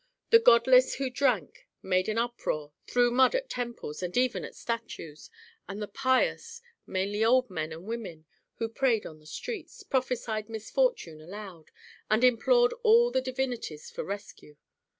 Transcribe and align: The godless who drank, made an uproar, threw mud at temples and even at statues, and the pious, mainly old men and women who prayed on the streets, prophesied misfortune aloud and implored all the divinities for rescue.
The 0.31 0.39
godless 0.39 0.95
who 0.95 1.11
drank, 1.11 1.67
made 1.83 2.09
an 2.09 2.17
uproar, 2.17 2.71
threw 2.87 3.11
mud 3.11 3.35
at 3.35 3.51
temples 3.51 4.01
and 4.01 4.17
even 4.17 4.43
at 4.43 4.55
statues, 4.55 5.29
and 5.69 5.79
the 5.79 5.87
pious, 5.87 6.59
mainly 6.87 7.23
old 7.23 7.51
men 7.51 7.71
and 7.71 7.83
women 7.83 8.25
who 8.55 8.67
prayed 8.67 9.05
on 9.05 9.19
the 9.19 9.27
streets, 9.27 9.83
prophesied 9.83 10.49
misfortune 10.49 11.21
aloud 11.21 11.69
and 12.09 12.23
implored 12.23 12.73
all 12.81 13.11
the 13.11 13.21
divinities 13.21 13.91
for 13.91 14.03
rescue. 14.03 14.55